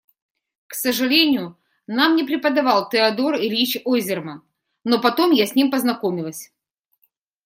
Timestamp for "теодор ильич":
2.89-3.77